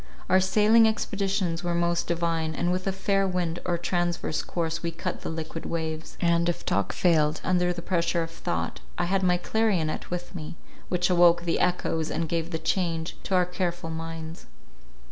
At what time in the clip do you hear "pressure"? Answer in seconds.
7.83-8.23